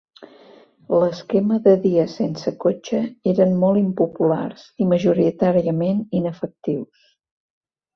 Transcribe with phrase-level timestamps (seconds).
[1.03, 3.03] L'esquema de dies sense cotxe
[3.35, 7.11] eren molt impopulars i majoritàriament inefectius.